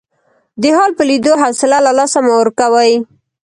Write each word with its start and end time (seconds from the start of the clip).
د 0.61 0.63
حال 0.77 0.91
په 0.97 1.03
لیدو 1.09 1.33
حوصله 1.41 1.77
له 1.85 1.91
لاسه 1.99 2.17
مه 2.25 2.33
ورکوئ. 2.41 2.93